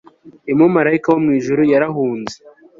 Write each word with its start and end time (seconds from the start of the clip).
uyu 0.45 0.59
mumarayika 0.59 1.07
wo 1.13 1.19
mwijuru 1.23 1.61
yarahunze 1.71 2.35